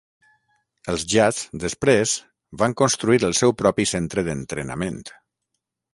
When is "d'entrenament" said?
4.31-4.99